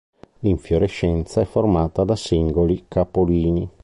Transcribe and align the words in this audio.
L'infiorescenza 0.39 1.41
è 1.41 1.45
formata 1.45 2.03
da 2.03 2.15
singoli 2.15 2.85
capolini. 2.87 3.69